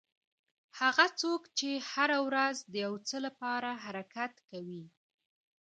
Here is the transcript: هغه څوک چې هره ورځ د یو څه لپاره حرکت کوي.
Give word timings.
هغه 0.79 1.05
څوک 1.21 1.41
چې 1.57 1.69
هره 1.91 2.17
ورځ 2.27 2.55
د 2.71 2.73
یو 2.85 2.93
څه 3.07 3.17
لپاره 3.25 3.69
حرکت 3.83 4.33
کوي. 4.49 4.83